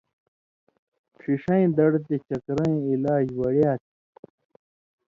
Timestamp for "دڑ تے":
1.77-2.15